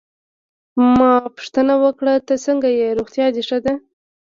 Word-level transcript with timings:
ما 0.97 1.11
پوښتنه 1.35 1.73
وکړه: 1.83 2.13
ته 2.27 2.33
څنګه 2.45 2.67
ېې، 2.77 2.89
روغتیا 2.99 3.25
دي 3.35 3.41
ښه 3.47 3.57
ده؟ 3.65 3.73